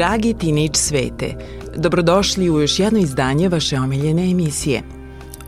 [0.00, 1.34] Dragi teenage svete,
[1.76, 4.82] dobrodošli u još jedno izdanje vaše omiljene emisije.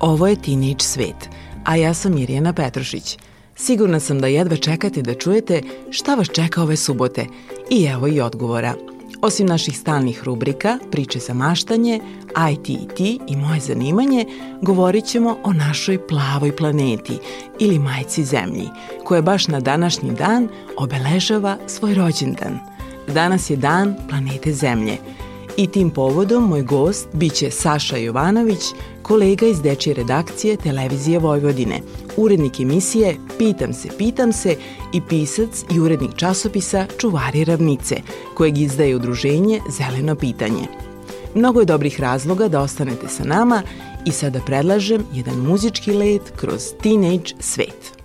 [0.00, 1.28] Ovo je Teenage svet,
[1.64, 3.18] a ja sam Mirjana Petrušić.
[3.56, 7.26] Sigurna sam da jedva čekate da čujete šta vas čeka ove subote
[7.70, 8.74] i evo i odgovora.
[9.22, 12.00] Osim naših stalnih rubrika, priče za maštanje,
[12.52, 14.26] ITT i moje zanimanje,
[14.62, 17.18] govorit ćemo o našoj plavoj planeti
[17.58, 18.68] ili majci Zemlji,
[19.04, 22.58] koja baš na današnji dan obeležava svoj rođendan–
[23.08, 24.98] Danas je dan planete Zemlje
[25.56, 28.60] i tim povodom moj gost biće Saša Jovanović,
[29.02, 31.80] kolega iz dečje redakcije Televizije Vojvodine,
[32.16, 34.56] urednik emisije Pitam se, pitam se
[34.92, 37.96] i pisac i urednik časopisa Čuvari ravnice,
[38.34, 40.66] kojeg izdaje udruženje Zeleno pitanje.
[41.34, 43.62] Mnogo je dobrih razloga da ostanete sa nama
[44.06, 48.01] i sada predlažem jedan muzički let kroz teenage svet.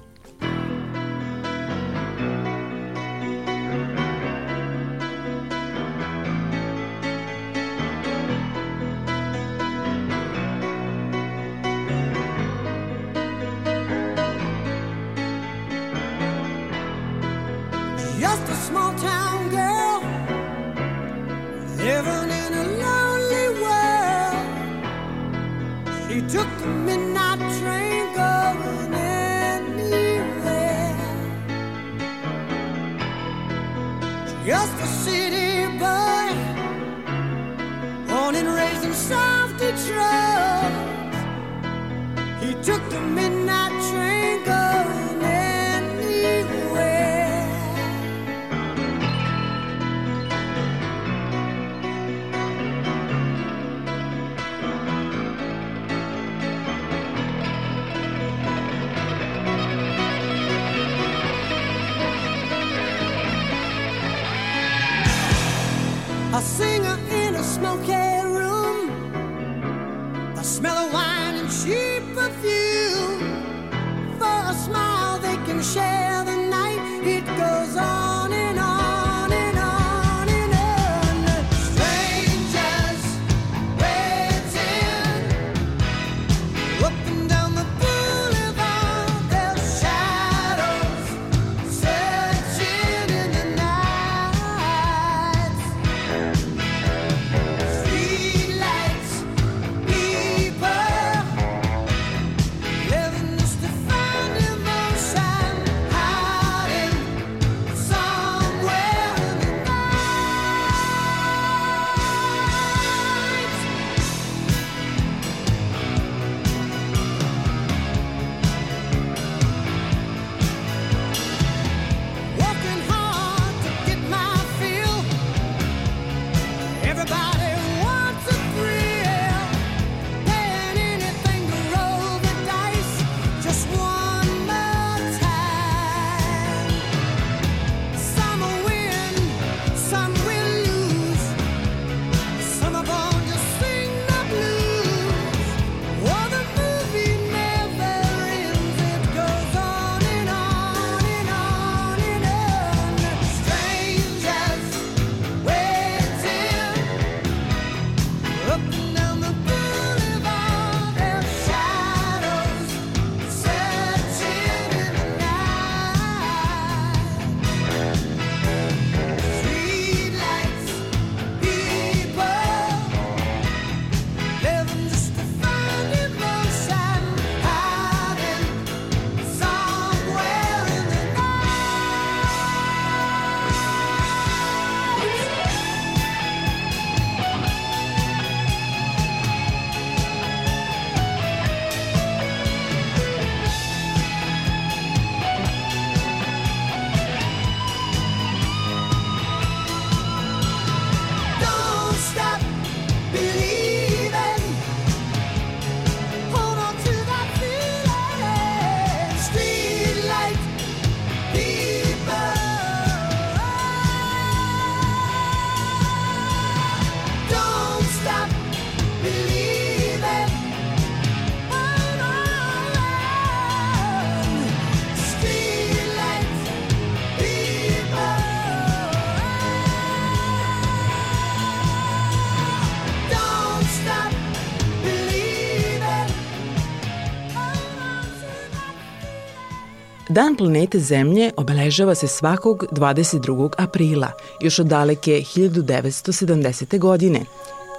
[240.17, 243.49] Dan planete Zemlje obeležava se svakog 22.
[243.57, 244.11] aprila,
[244.41, 246.79] još od daleke 1970.
[246.79, 247.25] godine.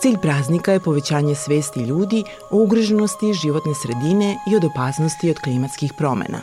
[0.02, 5.92] Cilj praznika je povećanje svesti ljudi o ugriženosti životne sredine i od opasnosti od klimatskih
[5.98, 6.40] promena.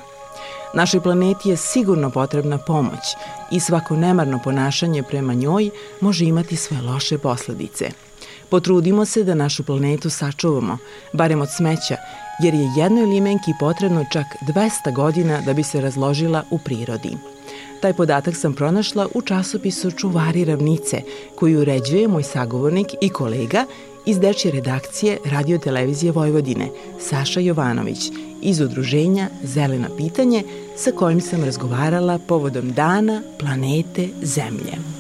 [0.74, 3.16] Našoj planeti je sigurno potrebna pomoć
[3.52, 5.70] i svako nemarno ponašanje prema njoj
[6.02, 7.90] može imati svoje loše posledice.
[8.50, 10.78] Potrudimo se da našu planetu sačuvamo,
[11.14, 11.96] barem od smeća,
[12.40, 17.18] jer je jednoj limenki potrebno čak 200 godina da bi se razložila u prirodi.
[17.82, 21.02] Taj podatak sam pronašla u časopisu Čuvari ravnice,
[21.36, 23.66] koji uređuje moj sagovornik i kolega
[24.06, 28.12] iz dečje redakcije Radio Televizije Vojvodine, Saša Jovanović,
[28.42, 30.44] iz udruženja Zelena pitanje,
[30.78, 34.96] sa kojim sam razgovarala povodom dana planete Zemlje.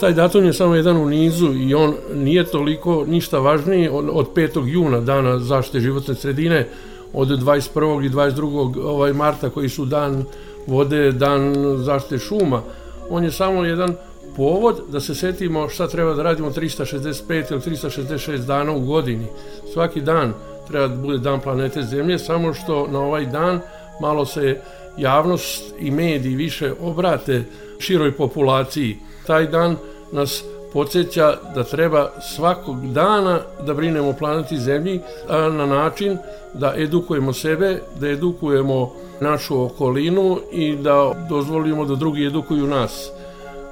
[0.00, 4.66] Taj datum je samo jedan u nizu i on nije toliko ništa važniji od 5.
[4.66, 6.68] juna, dana zaštite životne sredine,
[7.12, 8.06] od 21.
[8.06, 8.84] i 22.
[8.84, 10.24] Ovaj marta koji su dan
[10.66, 12.62] vode, dan zaštite šuma.
[13.10, 13.94] On je samo jedan
[14.36, 19.26] povod da se setimo šta treba da radimo 365 ili 366 dana u godini.
[19.72, 20.32] Svaki dan
[20.68, 23.60] treba da bude dan planete Zemlje, samo što na ovaj dan
[24.00, 24.60] malo se
[24.98, 27.44] javnost i mediji više obrate
[27.78, 28.96] široj populaciji.
[29.26, 29.76] Taj dan
[30.12, 36.18] nas podsjeća da treba svakog dana da brinemo planeti Zemlji na način
[36.54, 43.10] da edukujemo sebe, da edukujemo našu okolinu i da dozvolimo da drugi edukuju nas.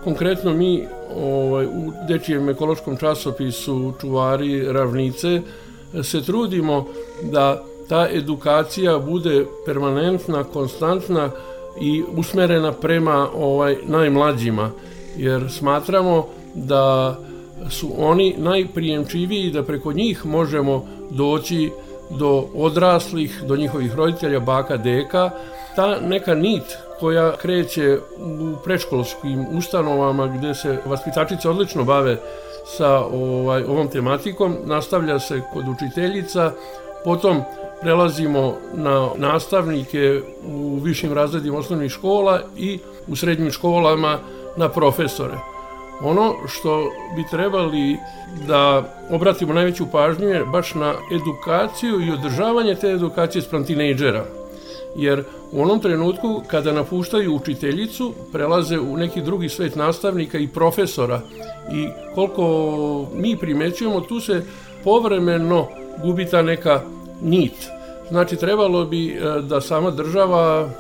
[0.05, 5.43] Konkretno mi ovaj, u Dečijem ekološkom časopisu Čuvari ravnice
[6.03, 6.87] se trudimo
[7.23, 11.31] da ta edukacija bude permanentna, konstantna
[11.81, 14.71] i usmerena prema ovaj najmlađima.
[15.17, 17.17] Jer smatramo da
[17.71, 21.71] su oni najprijemčiviji da preko njih možemo doći
[22.11, 25.31] do odraslih, do njihovih roditelja, baka, deka,
[25.77, 26.63] ta neka nit
[27.01, 32.17] koja kreće u predškolskim ustanovama gde se vaspitačice odlično bave
[32.77, 36.53] sa ovaj, ovom tematikom, nastavlja se kod učiteljica,
[37.07, 37.43] potom
[37.81, 44.19] prelazimo na nastavnike u višim razredima osnovnih škola i u srednjim školama
[44.57, 45.35] na profesore.
[46.03, 47.97] Ono što bi trebali
[48.49, 54.25] da obratimo najveću pažnju je baš na edukaciju i održavanje te edukacije sprem tinejdžera.
[54.97, 61.21] Jer u onom trenutku kada napuštaju učiteljicu, prelaze u neki drugi svet nastavnika i profesora
[61.73, 64.43] i koliko mi primećujemo, tu se
[64.85, 65.67] povremeno
[66.03, 66.81] gubi ta neka
[67.23, 67.55] nit.
[68.09, 70.71] Znači, trebalo bi e, da sama država,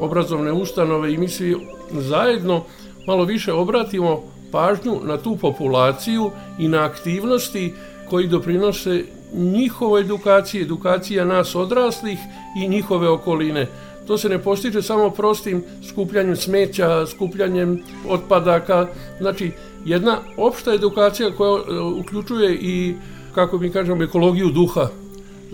[0.00, 1.56] obrazovne ustanove i mi svi
[1.90, 2.62] zajedno
[3.06, 4.22] malo više obratimo
[4.52, 7.74] pažnju na tu populaciju i na aktivnosti
[8.10, 12.18] koji doprinose njihovoj edukaciji, edukacija nas odraslih
[12.62, 13.66] i njihove okoline.
[14.06, 18.86] To se ne postiže samo prostim skupljanjem smeća, skupljanjem otpadaka,
[19.18, 19.50] znači
[19.84, 22.94] jedna opšta edukacija koja e, uključuje i,
[23.34, 24.88] kako mi kažemo, ekologiju duha.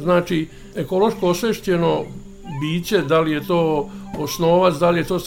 [0.03, 2.05] Znači, ekološko osvešćeno
[2.61, 5.19] biće, da li je to osnovac, da li je to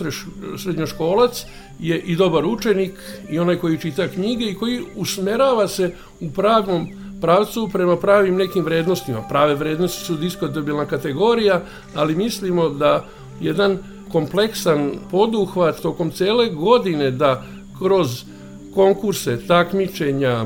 [0.57, 1.45] srednjoškolac,
[1.79, 2.93] je i dobar učenik
[3.29, 6.87] i onaj koji čita knjige i koji usmerava se u pravom
[7.21, 9.21] pravcu prema pravim nekim vrednostima.
[9.29, 11.61] Prave vrednosti su diskutabilna kategorija,
[11.95, 13.05] ali mislimo da
[13.41, 13.77] jedan
[14.11, 17.43] kompleksan poduhvat tokom cele godine da
[17.79, 18.23] kroz
[18.75, 20.45] konkurse, takmičenja,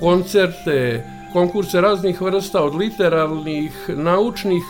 [0.00, 4.62] koncerte, konkurse raznih vrsta od literalnih, naučnih,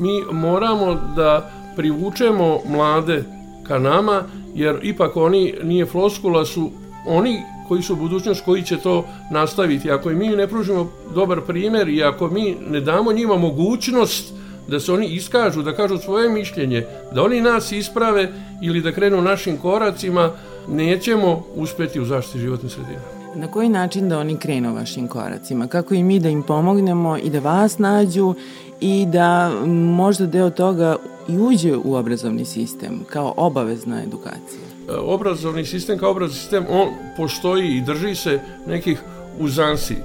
[0.00, 3.24] mi moramo da privučemo mlade
[3.62, 4.22] ka nama,
[4.54, 6.70] jer ipak oni, nije floskula, su
[7.06, 9.90] oni koji su budućnost, koji će to nastaviti.
[9.90, 14.34] Ako mi ne pružimo dobar primer i ako mi ne damo njima mogućnost
[14.68, 18.32] da se oni iskažu, da kažu svoje mišljenje, da oni nas isprave
[18.62, 20.30] ili da krenu našim koracima,
[20.68, 23.15] nećemo uspeti u zaštiti životne sredine.
[23.38, 25.66] Na koji način da oni krenu vašim koracima?
[25.66, 28.34] Kako i mi da im pomognemo i da vas nađu
[28.80, 29.50] i da
[29.96, 30.96] možda deo toga
[31.28, 34.60] i uđe u obrazovni sistem kao obavezna edukacija?
[34.88, 39.02] E, obrazovni sistem kao obrazovni sistem, on postoji i drži se nekih
[39.38, 39.94] uzansi.
[39.94, 39.98] E,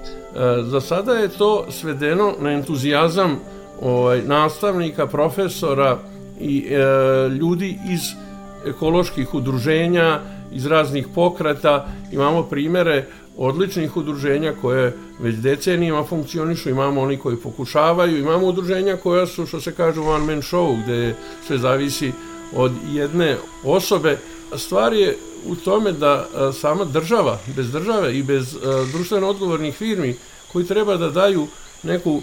[0.64, 3.40] za sada je to svedeno na entuzijazam
[3.82, 5.98] ovaj, nastavnika, profesora
[6.40, 8.02] i e, ljudi iz
[8.68, 10.20] ekoloških udruženja,
[10.52, 11.88] iz raznih pokrata.
[12.12, 13.06] Imamo primere
[13.48, 19.62] odličnih udruženja koje već decenijama funkcionišu, imamo oni koji pokušavaju, imamo udruženja koja su, što
[19.62, 21.16] se kaže, one man show, gde
[21.48, 22.12] sve zavisi
[22.56, 24.18] od jedne osobe.
[24.58, 29.76] Stvar je u tome da a, sama država, bez države i bez a, društveno odgovornih
[29.76, 30.16] firmi
[30.52, 31.48] koji treba da daju
[31.84, 32.22] neku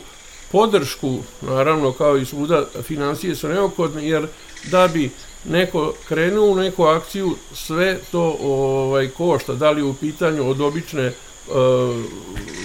[0.52, 4.26] podršku, naravno kao i svuda financije su neophodne, jer
[4.70, 5.10] da bi
[5.44, 11.02] neko krenuo u neku akciju, sve to ovaj košta, da li u pitanju od obične
[11.02, 11.12] e,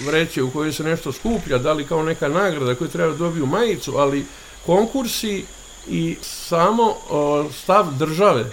[0.06, 3.46] vreće u kojoj se nešto skuplja, da li kao neka nagrada koju treba da dobiju
[3.46, 4.24] majicu, ali
[4.66, 5.44] konkursi
[5.88, 8.44] i samo e, stav države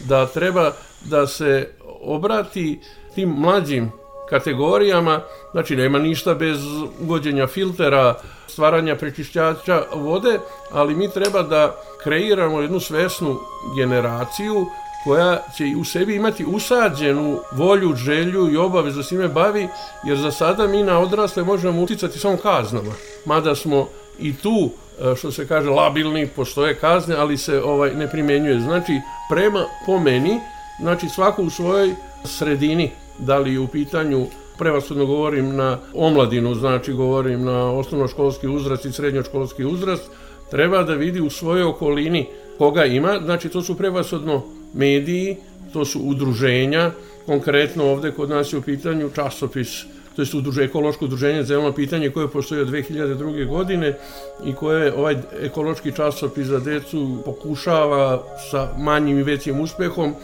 [0.00, 1.68] da treba da se
[2.00, 2.80] obrati
[3.14, 3.92] tim mlađim
[4.30, 5.20] kategorijama,
[5.52, 6.60] znači nema ništa bez
[7.00, 8.14] uvođenja filtera,
[8.52, 10.38] stvaranja prečišćača vode,
[10.70, 13.38] ali mi treba da kreiramo jednu svesnu
[13.76, 14.66] generaciju
[15.04, 19.68] koja će u sebi imati usađenu volju, želju i obavezu da se ime bavi,
[20.04, 22.92] jer za sada mi na odrasle možemo uticati samo kaznama.
[23.24, 23.88] Mada smo
[24.18, 28.60] i tu, e, što se kaže, labilni, postoje kazne, ali se ovaj ne primenjuje.
[28.60, 30.40] Znači, prema po meni,
[30.80, 34.26] znači svako u svojoj sredini, da li u pitanju
[34.60, 40.10] prevashodno govorim na omladinu, znači govorim na osnovnoškolski uzrast i srednjoškolski uzrast,
[40.50, 42.26] treba da vidi u svojoj okolini
[42.58, 44.42] koga ima, znači to su prevashodno
[44.74, 45.36] mediji,
[45.72, 46.90] to su udruženja,
[47.26, 49.84] konkretno ovde kod nas je u pitanju časopis,
[50.16, 53.48] to je udruže, ekološko udruženje zeleno pitanje koje postoji od 2002.
[53.48, 53.98] godine
[54.44, 60.14] i koje ovaj ekološki časopis za decu pokušava sa manjim i većim uspehom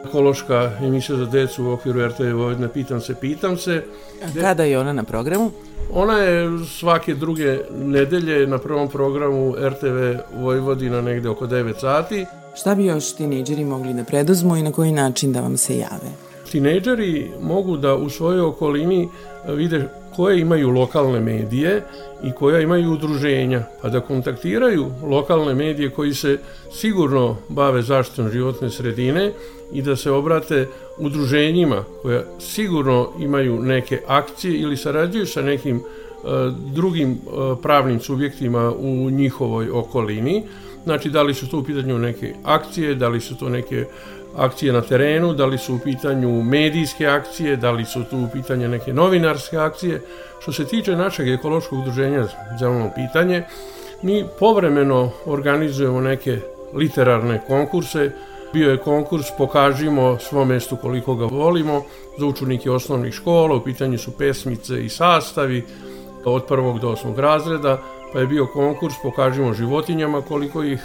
[0.05, 3.85] ekološka emisija za decu u okviru RTV Vojvodine Pitam se, pitam se.
[4.25, 5.51] A kada je ona na programu?
[5.93, 12.27] Ona je svake druge nedelje na prvom programu RTV Vojvodina negde oko 9 sati.
[12.55, 16.11] Šta bi još tinejdžeri mogli da preduzmu i na koji način da vam se jave?
[16.51, 19.09] Tinejdžeri mogu da u svojoj okolini
[19.49, 19.89] vide
[20.21, 21.83] koje imaju lokalne medije
[22.25, 26.39] i koja imaju udruženja, pa da kontaktiraju lokalne medije koji se
[26.73, 29.33] sigurno bave zaštitom životne sredine
[29.73, 30.67] i da se obrate
[30.99, 35.81] udruženjima koja sigurno imaju neke akcije ili sarađuju sa nekim e,
[36.75, 37.17] drugim e,
[37.63, 40.43] pravnim subjektima u njihovoj okolini.
[40.85, 43.85] Znači, da li su to u pitanju neke akcije, da li su to neke
[44.37, 48.29] akcije na terenu, da li su u pitanju medijske akcije, da li su tu u
[48.33, 50.03] pitanju neke novinarske akcije.
[50.41, 52.27] Što se tiče našeg ekološkog udruženja
[52.59, 53.43] Zeleno pitanje,
[54.03, 56.39] mi povremeno organizujemo neke
[56.75, 58.11] literarne konkurse,
[58.53, 61.83] Bio je konkurs Pokažimo svo mesto koliko ga volimo
[62.19, 65.65] za učenike osnovnih škola, u pitanju su pesmice i sastavi
[66.25, 67.79] od prvog do osmog razreda,
[68.13, 70.81] pa je bio konkurs Pokažimo životinjama koliko ih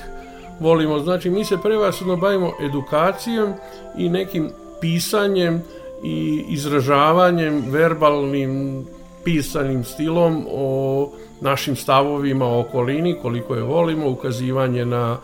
[0.59, 0.99] volimo.
[0.99, 3.53] Znači, mi se prevasno bavimo edukacijom
[3.97, 4.49] i nekim
[4.81, 5.61] pisanjem
[6.03, 8.85] i izražavanjem, verbalnim,
[9.23, 11.09] pisanim stilom o
[11.41, 15.17] našim stavovima o okolini, koliko je volimo, ukazivanje na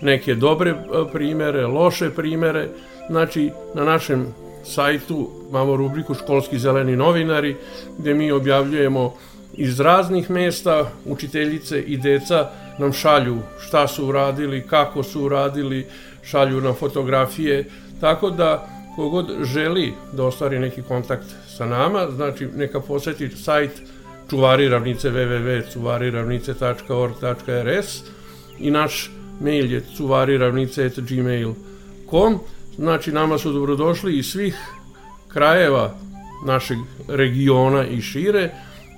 [0.00, 0.76] neke dobre e,
[1.12, 2.68] primere, loše primere.
[3.10, 4.34] Znači, na našem
[4.64, 7.56] sajtu imamo rubriku Školski zeleni novinari,
[7.98, 9.14] gde mi objavljujemo
[9.54, 12.50] iz raznih mesta učiteljice i deca
[12.82, 15.86] nam šalju šta su uradili, kako su uradili,
[16.22, 17.64] šalju nam fotografije,
[18.00, 23.70] tako da kogod želi da ostvari neki kontakt sa nama, znači neka poseti sajt
[24.30, 28.02] čuvari ravnice www.čuvariravnice.org.rs
[28.58, 29.10] i naš
[29.40, 32.38] mail je cuvariravnice.gmail.com
[32.76, 34.58] znači nama su dobrodošli iz svih
[35.28, 35.94] krajeva
[36.46, 38.50] našeg regiona i šire.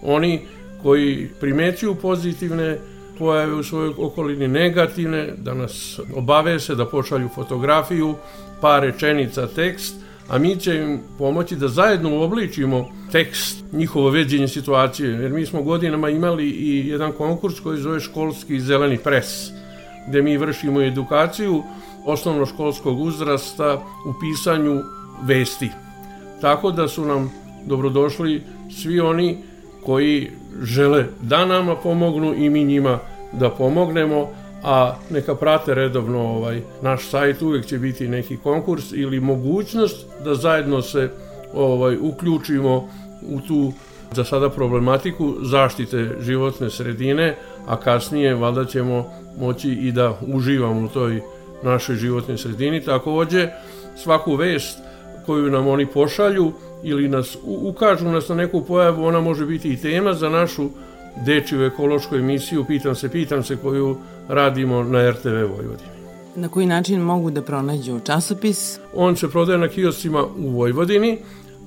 [0.02, 0.40] Oni
[0.82, 2.78] koji primećuju pozitivne
[3.18, 8.14] pojave u svojoj okolini negativne, da nas obavese, da pošalju fotografiju,
[8.60, 9.94] par rečenica, tekst,
[10.28, 15.62] a mi će im pomoći da zajedno uobličimo tekst, njihovo veđenje situacije, jer mi smo
[15.62, 19.50] godinama imali i jedan konkurs koji zove školski zeleni pres,
[20.08, 21.62] gde mi vršimo edukaciju
[22.06, 24.82] osnovnoškolskog uzrasta u pisanju
[25.22, 25.70] vesti.
[26.40, 27.32] Tako da su nam
[27.66, 29.38] dobrodošli svi oni
[29.86, 30.30] koji
[30.62, 32.98] žele da nama pomognu i mi njima
[33.32, 34.28] da pomognemo,
[34.62, 40.34] a neka prate redovno ovaj naš sajt, uvek će biti neki konkurs ili mogućnost da
[40.34, 41.10] zajedno se
[41.54, 42.88] ovaj uključimo
[43.28, 43.72] u tu
[44.12, 47.36] za sada problematiku zaštite životne sredine,
[47.66, 49.04] a kasnije valjda ćemo
[49.40, 51.20] moći i da uživamo u toj
[51.62, 52.84] našoj životnoj sredini.
[52.84, 53.48] Takođe,
[53.96, 54.78] svaku vest
[55.26, 56.52] koju nam oni pošalju
[56.84, 60.68] ili nas ukažu nas na neku pojavu, ona može biti i tema za našu
[61.26, 63.96] dečiju ekološku emisiju Pitam se, pitam se koju
[64.28, 65.94] radimo na RTV Vojvodini.
[66.36, 68.78] Na koji način mogu da pronađu časopis?
[68.94, 71.18] On se prodaje na kioscima u Vojvodini,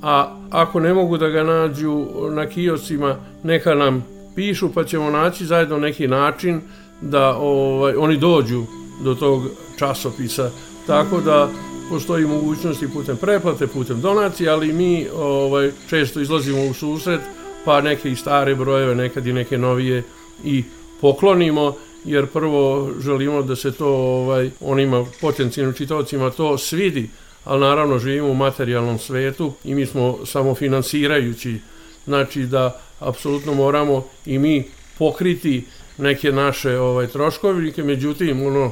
[0.01, 5.45] a ako ne mogu da ga nađu na kioscima, neka nam pišu pa ćemo naći
[5.45, 6.62] zajedno neki način
[7.01, 8.63] da ovaj, oni dođu
[9.03, 9.43] do tog
[9.80, 10.49] časopisa.
[10.88, 11.49] Tako da
[11.89, 17.21] postoji mogućnosti putem preplate, putem donacije, ali mi ovaj, često izlazimo u susret
[17.65, 20.04] pa neke i stare brojeve, nekad i neke novije
[20.43, 20.63] i
[21.02, 27.10] poklonimo jer prvo želimo da se to ovaj, onima potencijalnim čitavcima to svidi,
[27.43, 31.60] ali naravno živimo u materijalnom svetu i mi smo samofinansirajući,
[32.06, 34.63] znači da apsolutno moramo i mi
[34.97, 35.65] pokriti
[35.97, 38.71] neke naše ovaj troškovnike, međutim ono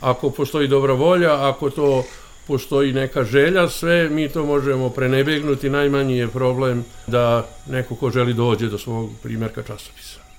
[0.00, 2.04] ako postoji dobra volja, ako to
[2.50, 8.34] postoji neka želja, sve mi to možemo prenebegnuti, najmanji je problem da neko ko želi
[8.34, 10.29] dođe do svog primjerka časopisa.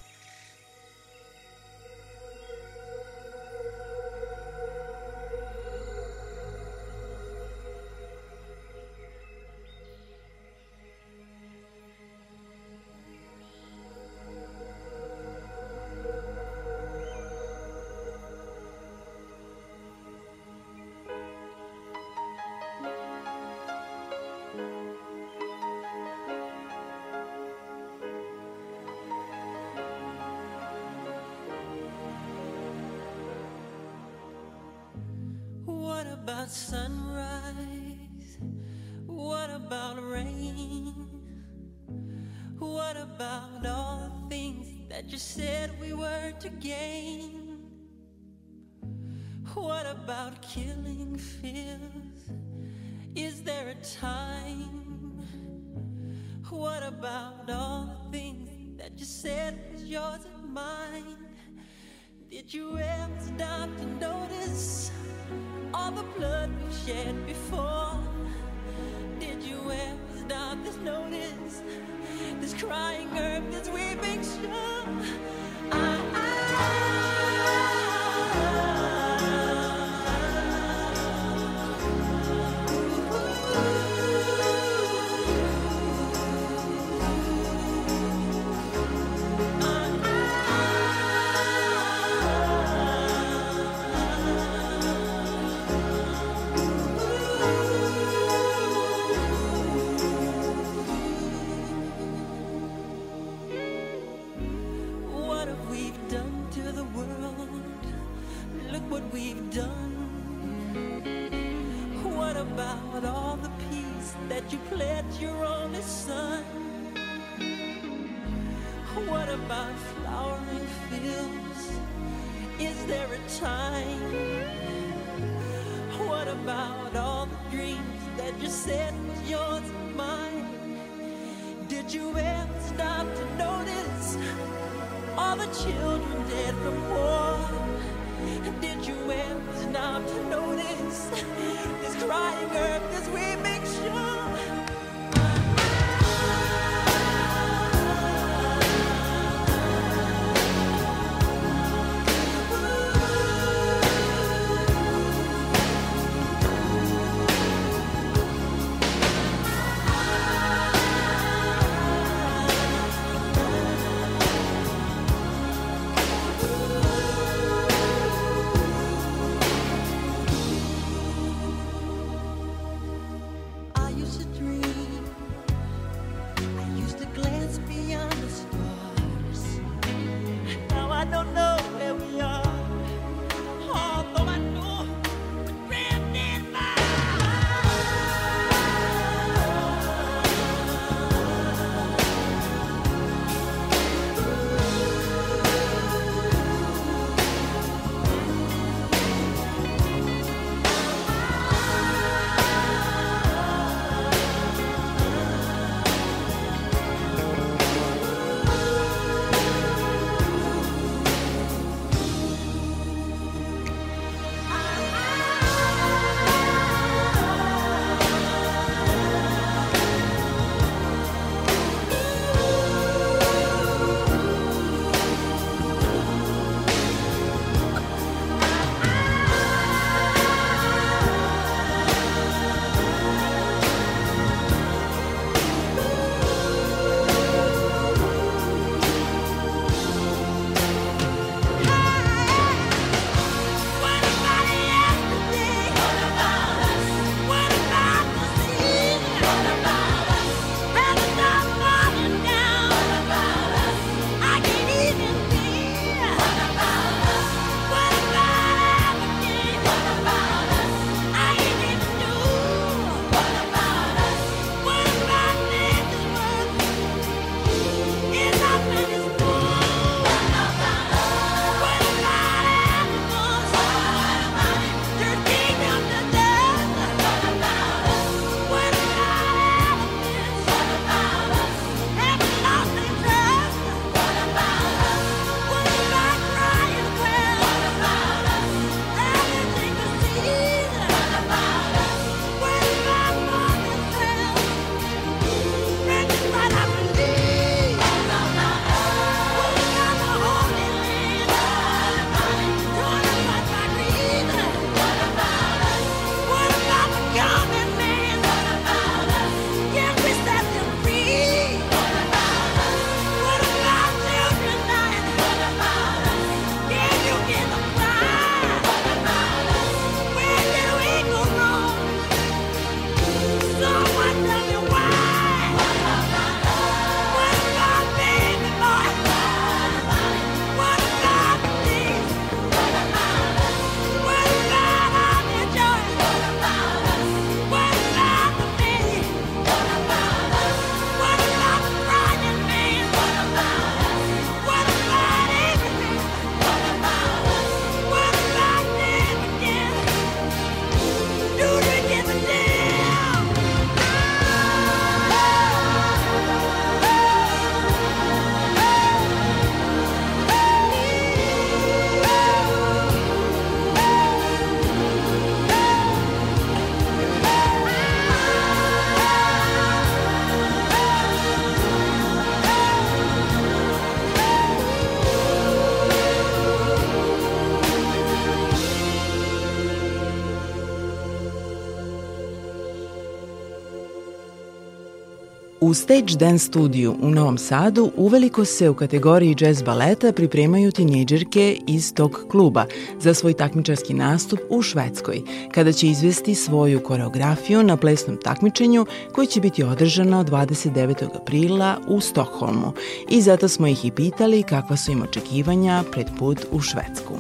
[385.74, 391.94] Stage Dance studiju u Novom Sadu uveliko se u kategoriji jazz baleta pripremaju tinejdžerke iz
[391.94, 392.66] tog kluba
[393.00, 395.22] za svoj takmičarski nastup u Švedskoj,
[395.54, 401.22] kada će izvesti svoju koreografiju na plesnom takmičenju koji će biti održano 29.
[401.22, 402.74] aprila u Stokholmu.
[403.10, 407.14] I zato smo ih i pitali kakva su im očekivanja pred put u Švedsku.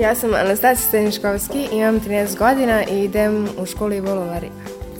[0.00, 4.50] Ja sam Anastasija Steniškovski, imam 13 godina i idem u školu Ivo Lovari.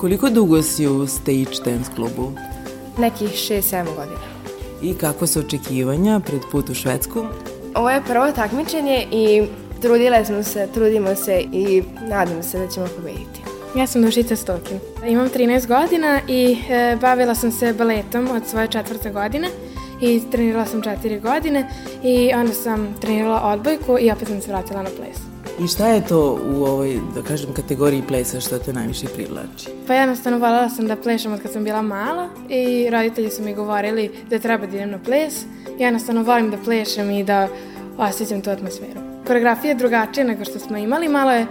[0.01, 2.33] Koliko dugo si u Stage Dance klubu?
[2.99, 4.21] Nekih 6-7 godina.
[4.83, 7.25] I kako su očekivanja pred put u Švedsku?
[7.75, 9.43] Ovo je prvo takmičenje i
[9.83, 13.41] trudile smo se, trudimo se i nadam se da ćemo pobediti.
[13.77, 14.79] Ja sam Dušica Stokin.
[15.07, 19.49] Imam 13 godina i e, bavila sam se baletom od svoje četvrte godine
[20.01, 21.69] i trenirala sam četiri godine
[22.05, 25.30] i onda sam trenirala odbojku i opet sam se vratila na ples.
[25.65, 29.69] I šta je to u ovoj, da kažem, kategoriji plesa što te najviše privlači?
[29.87, 33.55] Pa jednostavno voljela sam da plešam od kad sam bila mala i roditelji su mi
[33.55, 35.43] govorili da treba da idem na ples.
[35.79, 37.49] Ja jednostavno volim da plešem i da
[37.99, 39.01] osjećam tu atmosferu.
[39.27, 41.47] Koreografija je drugačija nego što smo imali, malo je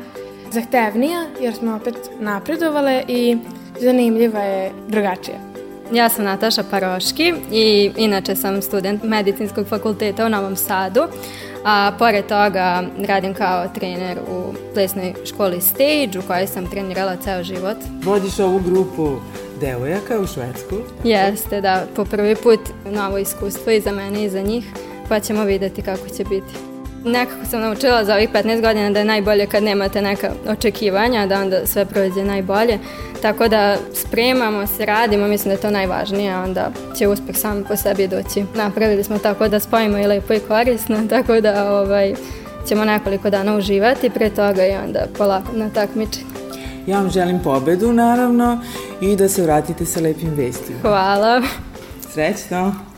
[0.52, 3.38] zahtevnija jer smo opet napredovale i
[3.82, 5.49] zanimljiva je drugačija.
[5.92, 11.02] Ja sam Nataša Paroški i inače sam student medicinskog fakulteta u Novom Sadu,
[11.66, 17.44] a pored toga radim kao trener u plesnoj školi Stage u kojoj sam trenirala ceo
[17.44, 17.78] život.
[18.04, 19.16] Vodiš ovu grupu
[19.62, 20.76] devojaka u Švedsku?
[21.04, 22.60] Jeste, da, po prvi put
[22.92, 24.66] novo iskustvo i za mene i za njih,
[25.10, 26.69] pa ćemo videti kako će biti.
[27.06, 31.42] Nekako sam naučila za ovih 15 godina da je najbolje kad nemate neka očekivanja, da
[31.42, 32.80] onda sve prođe najbolje.
[33.22, 37.76] Tako da spremamo se, radimo, mislim da je to najvažnije, onda će uspeh sam po
[37.76, 38.44] sebi doći.
[38.56, 42.14] Napravili smo tako da spojimo i lepo i korisno, tako da ovaj,
[42.68, 46.26] ćemo nekoliko dana uživati pre toga i onda polako na takmičenje.
[46.88, 48.60] Ja vam želim pobedu, naravno,
[49.02, 50.80] i da se vratite sa lepim vestima.
[50.82, 51.42] Hvala.
[52.14, 52.89] Srećno!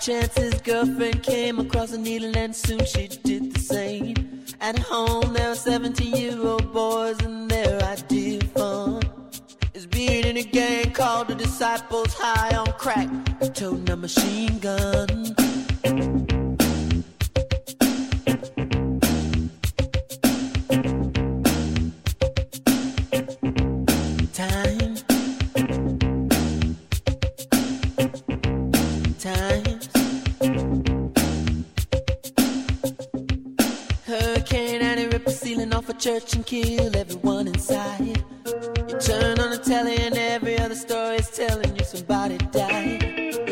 [0.00, 4.46] By chance, his girlfriend came across a needle, and soon she did the same.
[4.58, 9.02] At home, there are 17 year old boys, and their idea of fun
[9.74, 13.10] is being in a gang called the Disciples High on Crack,
[13.52, 15.34] toting a machine gun.
[24.32, 24.69] Time.
[36.00, 38.00] Church and kill everyone inside.
[38.06, 43.02] You turn on the telly and every other story is telling you somebody died.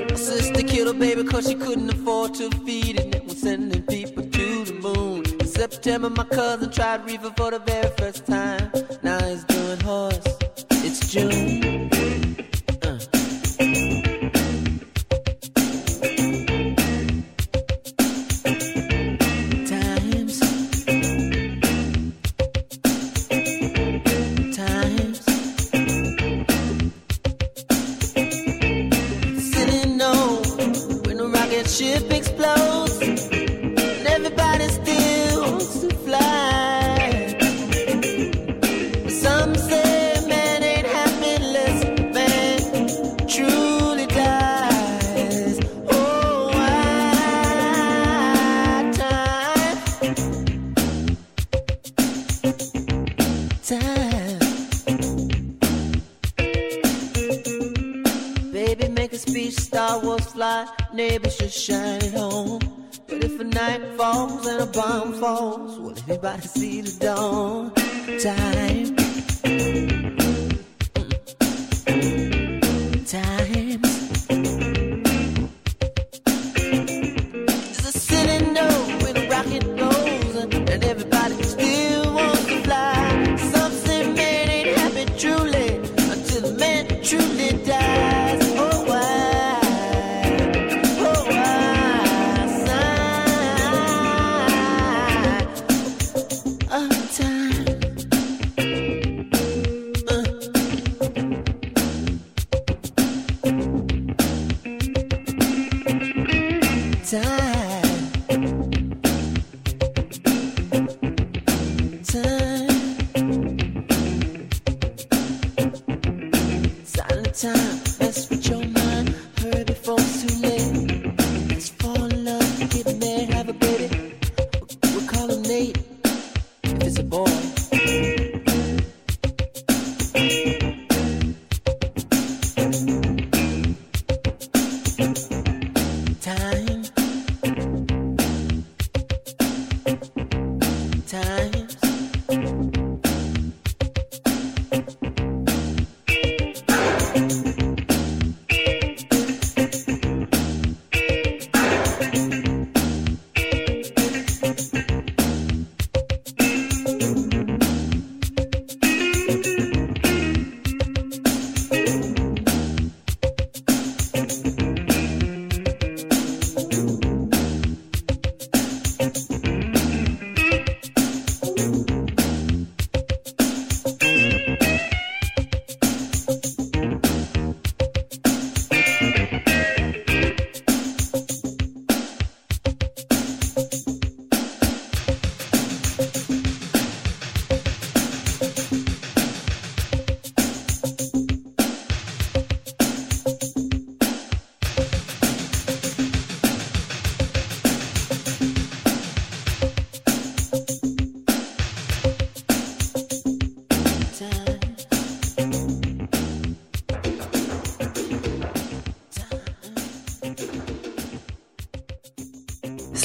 [0.09, 3.83] My sister killed her baby cause she couldn't afford to feed it and was sending
[3.83, 5.25] people to the moon.
[5.39, 8.73] In September my cousin tried reefer for the very first time.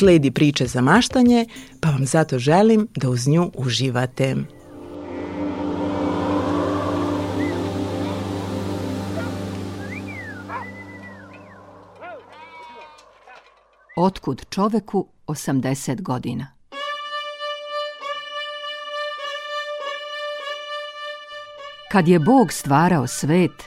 [0.03, 1.45] Sledi priče za maštanje,
[1.81, 4.35] pa vam zato želim da uz nju uživate.
[13.95, 16.47] Otkud čoveku 80 godina?
[21.91, 23.63] Kad je Bog stvarao svet,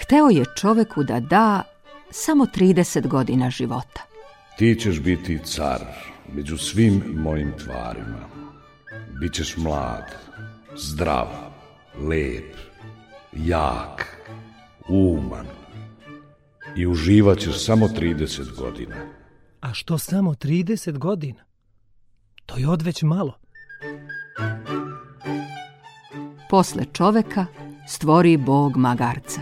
[0.00, 1.62] hteo je čoveku da da
[2.10, 4.11] samo 30 godina života.
[4.58, 5.80] Ti ćeš biti car
[6.32, 8.28] među svim mojim tvarima.
[9.20, 10.14] Bićeš mlad,
[10.76, 11.26] zdrav,
[11.98, 12.54] lep,
[13.32, 14.16] jak,
[14.88, 15.46] uman
[16.76, 18.96] i uživat ćeš samo 30 godina.
[19.60, 21.44] A što samo 30 godina?
[22.46, 23.38] To je odveć malo.
[26.50, 27.46] Posle čoveka
[27.88, 29.40] stvori Bog magarca.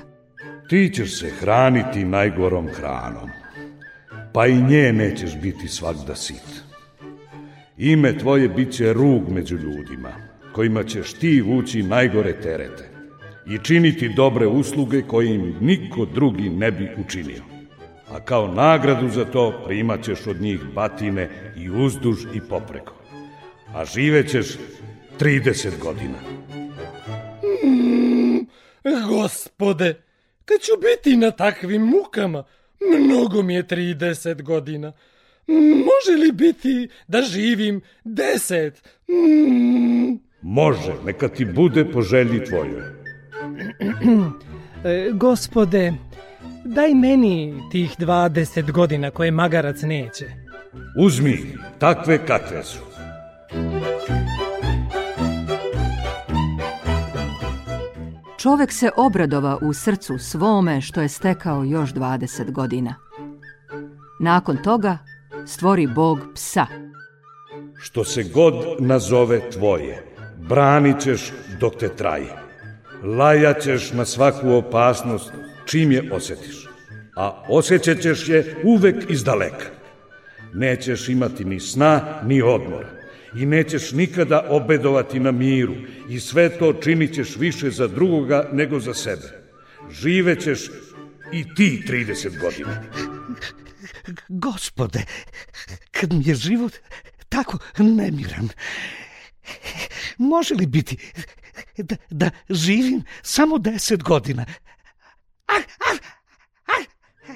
[0.69, 3.40] Ti ćeš se hraniti najgorom hranom
[4.33, 6.63] pa i nje nećeš biti svakda sit.
[7.79, 10.13] Ime tvoje bit će rug među ljudima,
[10.53, 12.91] kojima ćeš ti vući najgore terete
[13.47, 17.43] i činiti dobre usluge koje im niko drugi ne bi učinio.
[18.11, 22.95] A kao nagradu za to primat ćeš od njih batine i uzduž i popreko.
[23.75, 24.47] A živećeš
[25.21, 26.19] 30 godina.
[27.55, 28.47] Mm,
[29.09, 30.03] gospode,
[30.45, 32.45] kad ću biti na takvim mukama,
[32.81, 34.93] Mnogo mi je 30 godina.
[35.47, 38.71] Može li biti da živim 10?
[39.09, 40.19] Mm.
[40.43, 42.83] Može, neka ti bude po želji tvojoj.
[44.85, 45.93] E, gospode,
[46.65, 50.25] daj meni tih 20 godina koje magarac neće.
[50.99, 51.39] Uzmi
[51.79, 52.90] takve kakve su.
[58.43, 62.95] Čovek se obradova u srcu svome što je stekao još 20 godina.
[64.21, 64.99] Nakon toga
[65.47, 66.67] stvori Bog psa.
[67.81, 70.05] Što se god nazove tvoje,
[70.49, 72.37] branit ćeš dok te traje.
[73.19, 75.33] Lajaćeš na svaku opasnost
[75.67, 76.69] čim je osjetiš,
[77.17, 79.67] a osjećat ćeš je uvek iz daleka.
[80.55, 83.00] Nećeš imati ni sna, ni odmora
[83.35, 85.75] i nećeš nikada obedovati na miru
[86.09, 89.43] i sve to činit ćeš više za drugoga nego za sebe.
[89.91, 90.61] Živećeš
[91.33, 92.83] i ti 30 godina.
[94.29, 95.05] Gospode,
[95.91, 96.73] kad mi je život
[97.29, 98.49] tako nemiran,
[100.19, 100.97] može li biti
[101.77, 104.47] da, da živim samo 10 godina?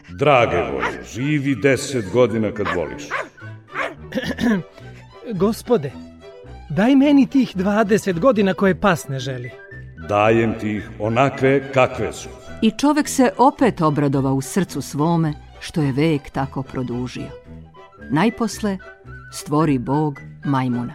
[0.09, 3.03] Drage volje, živi 10 godina kad voliš.
[5.33, 5.93] Gospode,
[6.71, 9.51] daj meni tih 20 godina koje pas ne želi.
[10.09, 12.29] Dajem ti ih onakve kakve su.
[12.63, 17.29] I čovek se opet obradova u srcu svome, što je vek tako produžio.
[18.11, 18.79] Najposle
[19.33, 20.95] stvori Bog majmuna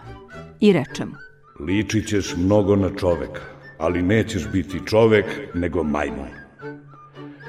[0.60, 1.14] i reče mu.
[1.66, 3.40] Ličit ćeš mnogo na čoveka,
[3.78, 5.24] ali nećeš biti čovek,
[5.54, 6.28] nego majmun.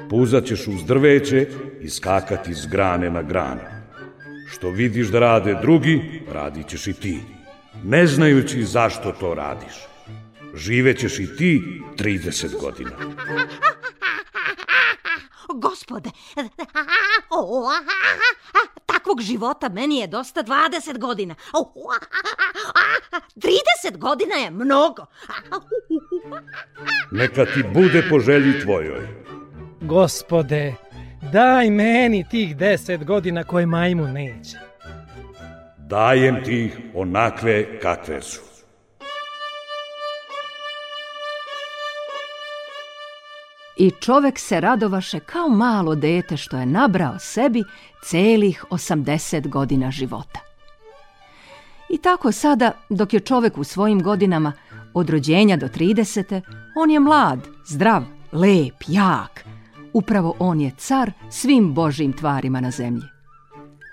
[0.09, 1.47] Puzat ćeš uz drveće
[1.81, 3.80] i skakati s grane na granu
[4.61, 7.19] Što vidiš da rade drugi, radit ćeš i ti.
[7.83, 9.73] Ne znajući zašto to radiš.
[10.55, 12.91] Živećeš i ti 30 godina.
[15.65, 16.09] Gospode,
[17.29, 17.69] o,
[18.85, 21.35] takvog života meni je dosta 20 godina.
[23.35, 25.05] 30 godina je mnogo.
[27.21, 29.07] Neka ti bude po želji tvojoj.
[29.81, 30.75] Gospode,
[31.21, 34.57] daj meni tih 10 godina koje majmun neće.
[35.77, 38.41] Dajem ti ih onakve kakve su.
[43.77, 47.63] I čovek se radovaše kao malo dete što je nabrao sebi
[48.03, 50.39] celih 80 godina života.
[51.89, 54.53] I tako sada, dok je čovek u svojim godinama
[54.93, 56.41] od rođenja do 30.
[56.75, 59.50] on je mlad, zdrav, lep, jak.
[59.93, 63.03] Upravo on je car svim božim tvarima na zemlji.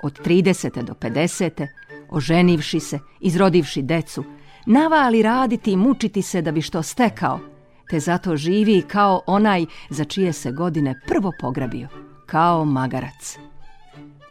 [0.02, 0.82] Od 30.
[0.82, 1.66] do 50.
[2.08, 4.24] oženivši se, izrodivši decu,
[4.66, 7.40] navali raditi i mučiti se da bi što stekao–
[7.88, 11.88] te zato živi kao onaj za čije se godine prvo pograbio,
[12.26, 13.38] kao magarac.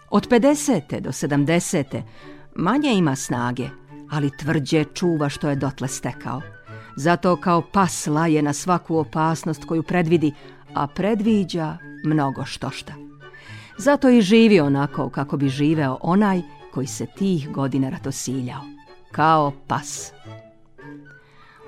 [0.09, 0.99] Od 50.
[0.99, 2.01] do 70.
[2.55, 3.69] manje ima snage,
[4.11, 6.41] ali tvrđe čuva što je dotle stekao.
[6.95, 10.33] Zato kao pas laje na svaku opasnost koju predvidi,
[10.73, 12.93] a predviđa mnogo štošta.
[13.77, 16.41] Zato i živi onako kako bi živeo onaj
[16.73, 18.61] koji se tih godina ratosiljao,
[19.11, 20.11] kao pas.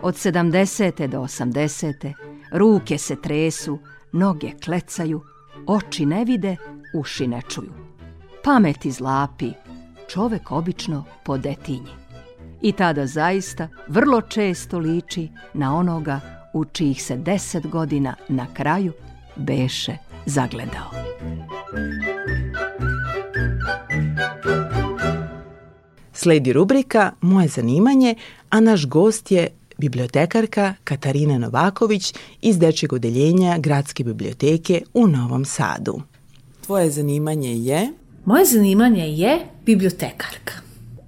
[0.02, 1.08] Od 70.
[1.08, 2.14] do 80.
[2.52, 3.80] ruke se tresu,
[4.12, 5.22] noge klecaju,
[5.68, 6.56] oči ne vide,
[6.94, 7.74] uši ne čuju.
[8.44, 9.52] Pamet izlapi,
[10.10, 11.92] čovek obično po detinji.
[12.62, 18.94] I tada zaista vrlo često liči na onoga u čijih se deset godina na kraju
[19.36, 20.92] beše zagledao.
[26.14, 28.16] Sledi rubrika Moje zanimanje,
[28.50, 29.48] a naš gost je
[29.78, 36.02] bibliotekarka Katarina Novaković iz Dečjeg odeljenja Gradske biblioteke u Novom Sadu.
[36.66, 37.94] Tvoje zanimanje je?
[38.26, 40.54] Moje zanimanje je bibliotekarka.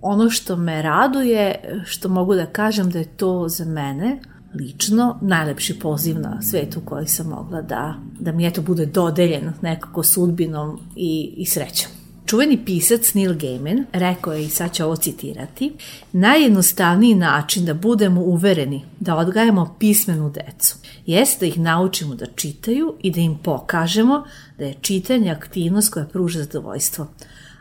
[0.02, 4.20] Ono što me raduje, što mogu da kažem da je to za mene
[4.54, 10.04] lično najlepši poziv na svetu koji sam mogla da, da mi eto bude dodeljen nekako
[10.04, 11.92] sudbinom i, i srećom.
[12.26, 15.74] Čuveni pisac Neil Gaiman rekao je, i sad ću ovo citirati,
[16.12, 20.76] najjednostavniji način da budemo uvereni da odgajamo pismenu decu
[21.06, 24.24] jeste da ih naučimo da čitaju i da im pokažemo
[24.58, 27.08] da je čitanje aktivnost koja pruža zadovoljstvo.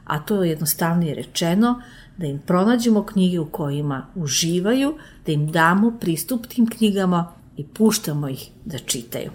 [0.05, 1.83] A to je jednostavnije rečeno
[2.21, 4.95] da im pronađemo knjige u kojima uživaju,
[5.27, 9.31] da im damo pristup tim knjigama i puštamo ih da čitaju.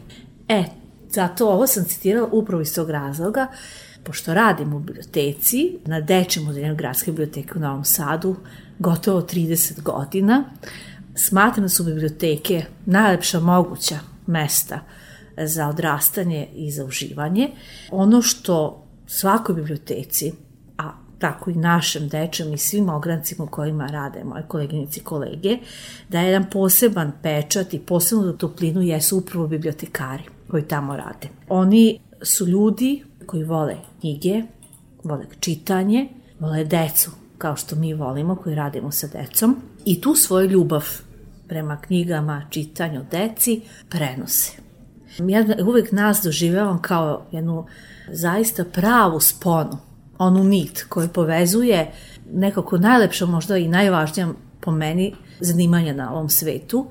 [0.47, 0.63] E,
[1.09, 3.47] zato ovo sam citirala upravo iz tog razloga
[4.05, 8.35] pošto radim u biblioteci, na dečjem odeljenju Gradske biblioteke u Novom Sadu,
[8.79, 10.43] gotovo 30 godina,
[11.15, 14.79] smatram da su biblioteke najlepša moguća mesta
[15.37, 17.49] za odrastanje i za uživanje.
[17.91, 20.33] Ono što svakoj biblioteci,
[21.25, 25.57] tako i našem dečem i svim ograncima u kojima rade moje koleginici i kolege,
[26.09, 31.27] da je jedan poseban pečat i posebnu toplinu jesu upravo bibliotekari koji tamo rade.
[31.49, 34.43] Oni su ljudi koji vole knjige,
[35.03, 36.09] vole čitanje,
[36.39, 39.55] vole decu, kao što mi volimo, koji radimo sa decom,
[39.85, 40.85] i tu svoju ljubav
[41.47, 44.51] prema knjigama, čitanju, deci, prenose.
[45.19, 47.65] Ja uvek nas doživljavam kao jednu
[48.11, 49.77] zaista pravu sponu,
[50.17, 51.91] onu nit koju povezuje
[52.31, 56.87] nekako najlepša, možda i najvažnija po meni zanimanja na ovom svetu,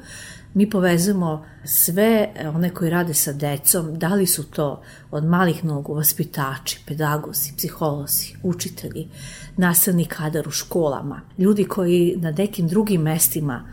[0.54, 5.94] mi povezujemo sve one koji rade sa decom, da li su to od malih nogu
[5.94, 9.08] vaspitači, pedagozi, psiholozi, učitelji,
[9.56, 13.64] nastavni kadar u školama, ljudi koji na nekim drugim mestima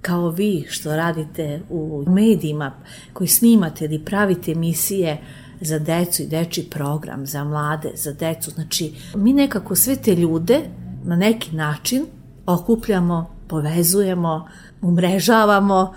[0.00, 2.72] kao vi što radite u medijima,
[3.12, 5.18] koji snimate ili pravite emisije
[5.60, 8.50] za decu i deči program, za mlade, za decu.
[8.50, 10.60] Znači, mi nekako sve te ljude
[11.04, 12.06] na neki način
[12.46, 14.48] okupljamo, povezujemo,
[14.82, 15.94] umrežavamo,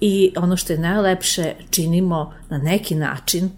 [0.00, 3.50] i ono što je najlepše činimo na neki način,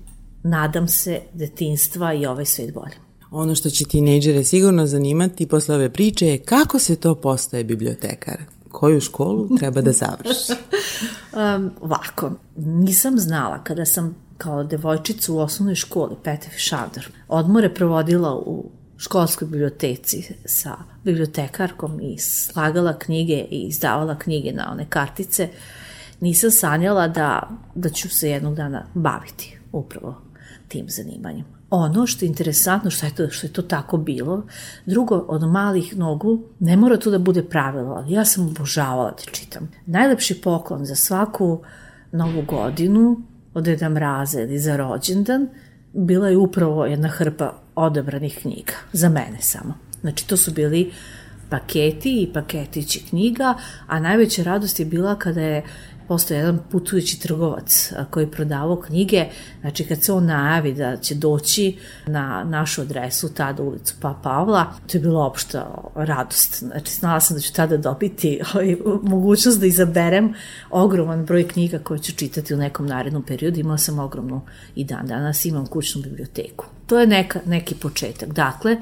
[0.43, 2.95] nadam se, detinstva i ovaj svet bolje.
[3.31, 8.37] Ono što će tinejdžere sigurno zanimati posle ove priče je kako se to postaje bibliotekar.
[8.71, 10.53] Koju školu treba da završi?
[11.57, 18.35] um, ovako, nisam znala kada sam kao devojčica u osnovnoj školi, Petef Šavdar, odmore provodila
[18.35, 25.49] u školskoj biblioteci sa bibliotekarkom i slagala knjige i izdavala knjige na one kartice,
[26.21, 30.15] nisam sanjala da, da ću se jednog dana baviti upravo
[30.69, 31.45] tim zanimanjem.
[31.71, 34.43] ono što je interesantno, što je to, što je to tako bilo,
[34.87, 39.33] drugo, od malih nogu, ne mora to da bude pravilo, ali ja sam obožavala da
[39.33, 39.71] čitam.
[39.87, 41.63] Najlepši poklon za svaku
[42.13, 43.23] novu godinu,
[43.55, 45.49] od Deda Mraza ili za rođendan,
[45.93, 49.75] bila je upravo jedna hrpa odabranih knjiga, za mene samo.
[50.01, 50.93] Znači, to su bili
[51.51, 53.55] paketi i paketići knjiga,
[53.87, 55.63] a najveća radost je bila kada je
[56.09, 59.27] postoje jedan putujući trgovac koji prodavao knjige,
[59.61, 64.73] znači kad se on najavi da će doći na našu adresu, tada ulicu Pa Pavla,
[64.87, 66.59] to je bila opšta radost.
[66.59, 70.35] Znači znala sam da ću tada dobiti ovaj, mogućnost da izaberem
[70.71, 73.61] ogroman broj knjiga koje ću čitati u nekom narednom periodu.
[73.61, 74.41] Imala sam ogromnu
[74.75, 76.65] i dan danas imam kućnu biblioteku.
[76.87, 78.33] To je neka, neki početak.
[78.33, 78.77] Dakle,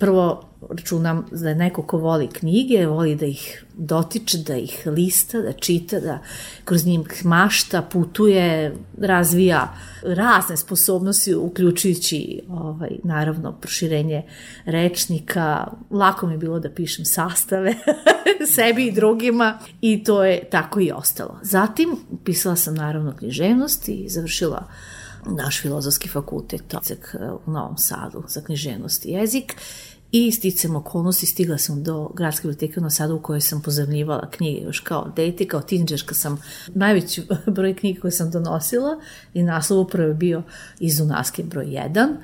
[0.00, 5.40] prvo računam da je neko ko voli knjige, voli da ih dotiče, da ih lista,
[5.40, 6.18] da čita, da
[6.64, 14.22] kroz njih mašta, putuje, razvija razne sposobnosti, uključujući ovaj, naravno proširenje
[14.64, 15.66] rečnika.
[15.90, 17.74] Lako mi je bilo da pišem sastave
[18.54, 21.38] sebi i drugima i to je tako i ostalo.
[21.42, 24.68] Zatim pisala sam naravno književnost i završila
[25.26, 26.74] naš filozofski fakultet
[27.46, 29.56] u Novom Sadu za književnost i jezik
[30.16, 34.60] i sticam okolnosti stigla sam do gradske biblioteke na Sadu u kojoj sam pozemljivala knjige
[34.60, 36.42] još kao dete, kao tinđerka sam
[36.74, 37.22] najveći
[37.56, 39.00] broj knjiga koje sam donosila
[39.34, 40.42] i naslov upravo je bio
[40.80, 42.16] iz Unaske broj 1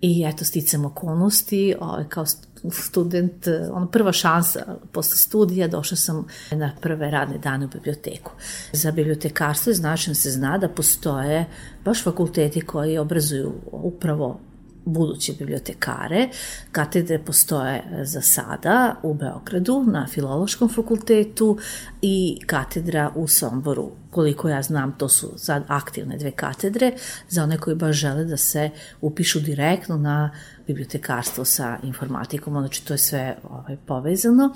[0.00, 2.24] i eto sticam okolnosti ovaj, kao
[2.70, 8.32] student, ono prva šansa posle studija, došla sam na prve radne dane u biblioteku.
[8.72, 11.46] Za bibliotekarstvo je značajno se zna da postoje
[11.84, 14.40] baš fakulteti koji obrazuju upravo
[14.88, 16.28] buduće bibliotekare.
[16.72, 21.58] Katedre postoje za sada u Beogradu na Filološkom fakultetu
[22.02, 23.90] i katedra u Somboru.
[24.10, 26.92] Koliko ja znam, to su sad aktivne dve katedre
[27.28, 28.70] za one koji baš žele da se
[29.00, 30.30] upišu direktno na
[30.68, 34.54] bibliotekarstvo sa informatikom, znači to je sve ovaj, povezano,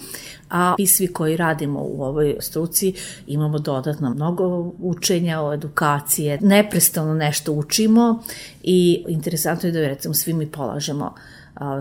[0.51, 2.95] a i svi koji radimo u ovoj struci
[3.27, 8.23] imamo dodatno mnogo učenja edukacije, neprestano nešto učimo
[8.63, 11.15] i interesantno je da recimo svi mi polažemo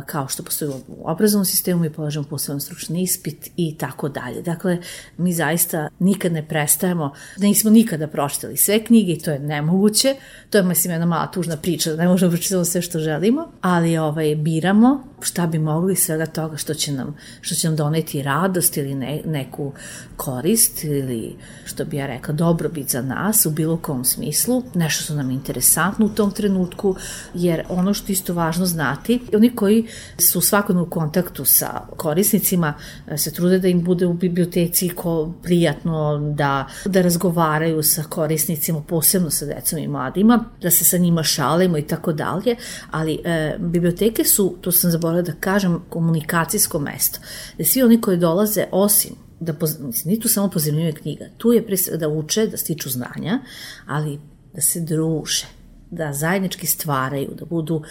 [0.05, 4.41] kao što postoji u obrazovnom sistemu, mi polažemo posebno stručni ispit i tako dalje.
[4.41, 4.77] Dakle,
[5.17, 10.15] mi zaista nikad ne prestajemo, nismo nikada pročitali sve knjige i to je nemoguće.
[10.49, 13.97] To je, mislim, jedna mala tužna priča, da ne možemo pročitati sve što želimo, ali
[13.97, 18.77] ovaj, biramo šta bi mogli svega toga što će nam, što će nam doneti radost
[18.77, 19.71] ili ne, neku
[20.15, 25.13] korist ili što bi ja rekla dobrobit za nas u bilo kom smislu, nešto što
[25.13, 26.95] nam je interesantno u tom trenutku,
[27.33, 29.70] jer ono što isto važno znati, oni koji
[30.17, 32.73] su u svakodnevnom kontaktu sa korisnicima
[33.07, 38.81] e, se trude da im bude u biblioteci ko prijatno, da, da razgovaraju sa korisnicima,
[38.81, 42.55] posebno sa decom i mladima, da se sa njima šalimo i tako dalje,
[42.91, 47.19] ali e, biblioteke su, to sam zaboravila da kažem, komunikacijsko mesto,
[47.57, 51.65] da svi oni koji dolaze, osim da, mislim, nije tu samo pozivljivanje knjiga, tu je
[51.65, 53.39] pre da uče, da stiču znanja,
[53.87, 54.19] ali
[54.53, 55.45] da se druže,
[55.91, 57.83] da zajednički stvaraju, da budu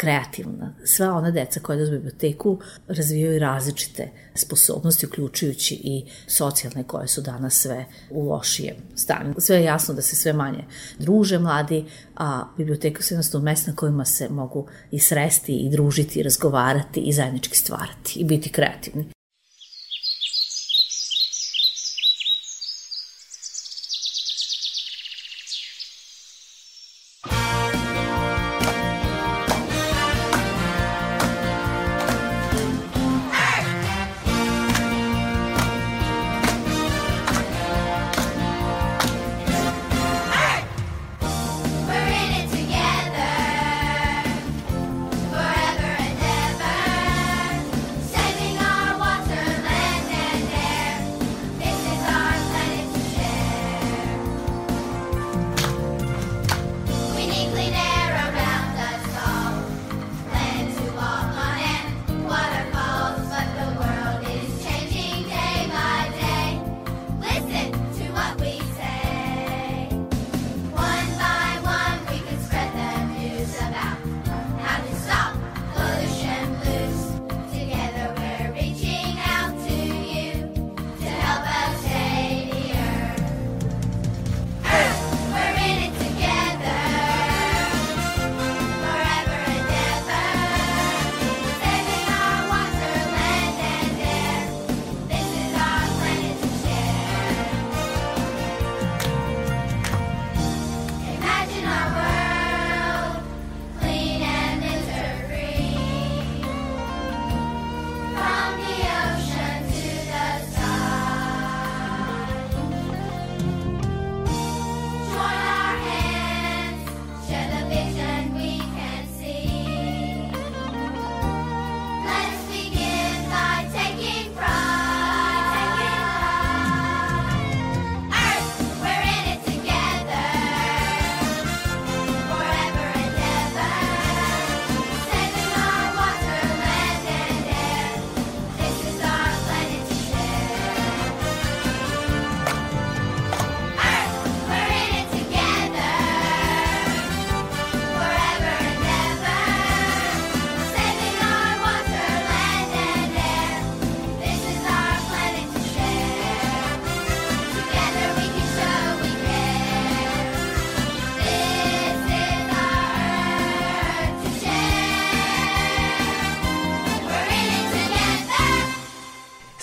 [0.00, 0.74] kreativna.
[0.84, 7.54] Sva ona deca koja u biblioteku razvijaju različite sposobnosti, uključujući i socijalne koje su danas
[7.54, 9.34] sve u lošijem stanju.
[9.38, 10.64] Sve je jasno da se sve manje
[10.98, 11.84] druže mladi,
[12.16, 17.00] a biblioteka su jednostavno mesta na kojima se mogu i sresti i družiti, i razgovarati
[17.00, 19.19] i zajednički stvarati i biti kreativni.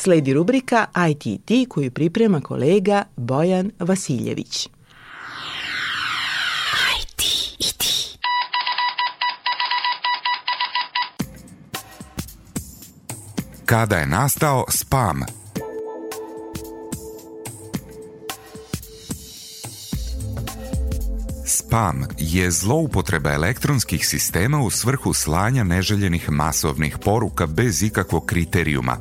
[0.07, 4.69] Sledi rubrika ITT koju priprema kolega Bojan Vasiljević.
[13.65, 15.21] Kada je nastao spam?
[21.45, 28.97] Spam je zloupotreba elektronskih sistema u svrhu slanja neželjenih masovnih poruka bez ikakvog kriterijuma.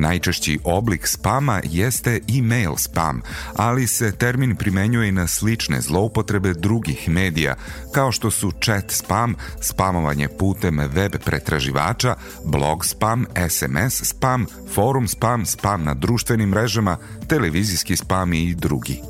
[0.00, 3.22] Najčešći oblik spama jeste e-mail spam,
[3.56, 7.54] ali se termin primenjuje i na slične zloupotrebe drugih medija,
[7.94, 15.46] kao što su chat spam, spamovanje putem web pretraživača, blog spam, SMS spam, forum spam,
[15.46, 16.96] spam na društvenim mrežama,
[17.28, 19.02] televizijski spam i drugi.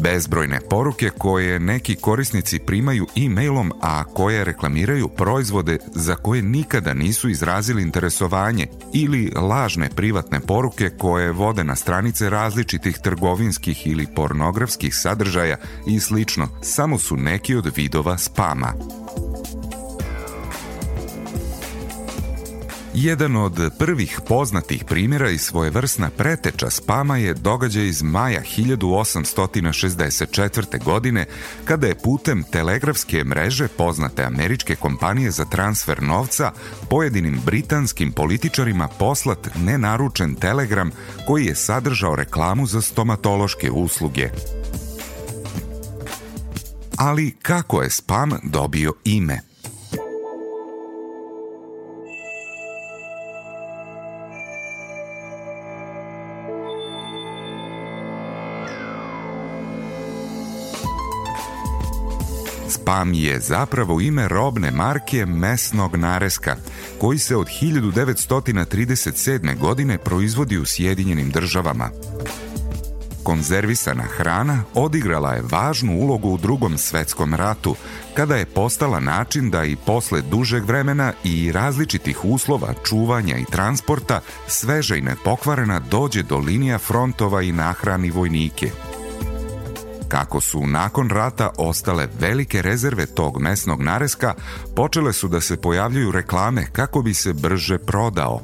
[0.00, 7.28] Bezbrojne poruke koje neki korisnici primaju e-mailom, a koje reklamiraju proizvode za koje nikada nisu
[7.28, 15.56] izrazili interesovanje ili lažne privatne poruke koje vode na stranice različitih trgovinskih ili pornografskih sadržaja
[15.86, 18.72] i slično, samo su neki od vidova spama.
[23.00, 30.84] Jedan od prvih poznatih primjera i svojevrsna preteča spama je događaj iz maja 1864.
[30.84, 31.26] godine
[31.64, 36.52] kada je putem telegrafske mreže poznate američke kompanije za transfer novca
[36.90, 40.90] pojedinim britanskim političarima poslat nenaručen telegram
[41.26, 44.28] koji je sadržao reklamu za stomatološke usluge.
[46.96, 49.47] Ali kako je spam dobio ime?
[62.88, 66.56] Spam je zapravo ime robne marke mesnog nareska,
[67.00, 69.58] koji se od 1937.
[69.58, 71.90] godine proizvodi u Sjedinjenim državama.
[73.22, 77.76] Konzervisana hrana odigrala je važnu ulogu u drugom svetskom ratu,
[78.14, 84.20] kada je postala način da i posle dužeg vremena i različitih uslova čuvanja i transporta
[84.46, 88.70] sveža i nepokvarena dođe do linija frontova i nahrani vojnike–
[90.08, 94.34] Kako su nakon rata ostale velike rezerve tog mesnog nareska,
[94.76, 98.40] počele su da se pojavljuju reklame kako bi se brže prodao.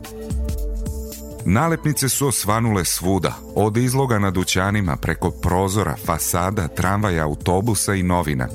[1.47, 8.49] Nalepnice su osvanule svuda, od izloga na dućanima preko prozora, fasada, tramvaja, autobusa i novina.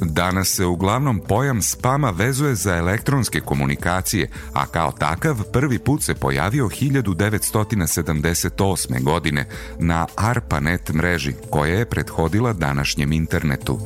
[0.00, 6.14] Danas se uglavnom pojam spama vezuje za elektronske komunikacije, a kao takav prvi put se
[6.14, 9.02] pojavio 1978.
[9.02, 9.46] godine
[9.78, 13.80] na ARPANET mreži, koja je prethodila današnjem internetu.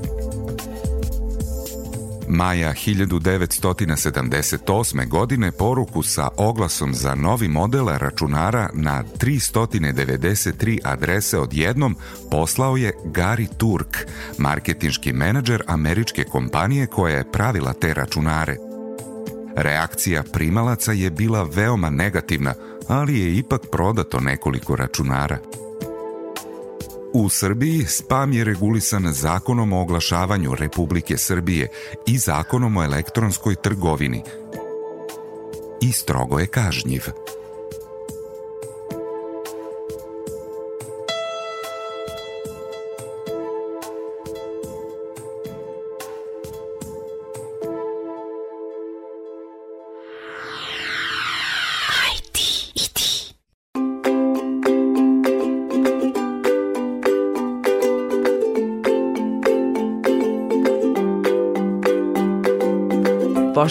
[2.30, 5.08] Maja 1978.
[5.08, 11.96] godine poruku sa oglasom za novi model računara na 393 adrese odjednom
[12.30, 13.96] poslao je Gary Turk,
[14.38, 18.56] marketinški menadžer američke kompanije koja je pravila te računare.
[19.56, 22.54] Reakcija primalaca je bila veoma negativna,
[22.88, 25.38] ali je ipak prodato nekoliko računara.
[27.12, 31.68] U Srbiji spam je regulisan zakonom o oglašavanju Republike Srbije
[32.06, 34.22] i zakonom o elektronskoj trgovini
[35.80, 37.02] i strogo je kažnjiv.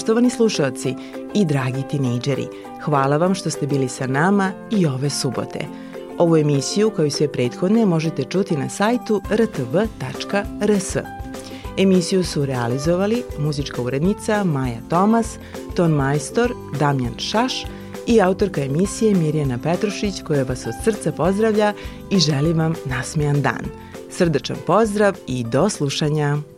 [0.07, 0.95] Poštovani slušalci
[1.33, 2.47] i dragi tinejdžeri,
[2.83, 5.59] hvala vam što ste bili sa nama i ove subote.
[6.17, 10.95] Ovu emisiju, kao i sve prethodne, možete čuti na sajtu rtv.rs.
[11.77, 15.37] Emisiju su realizovali muzička urednica Maja Tomas,
[15.75, 17.63] ton majstor Damjan Šaš
[18.05, 21.73] i autorka emisije Mirjana Petrušić koja vas od srca pozdravlja
[22.09, 23.65] i želi vam nasmijan dan.
[24.09, 26.56] Srdačan pozdrav i do slušanja!